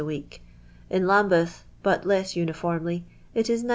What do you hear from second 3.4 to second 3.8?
is 19^.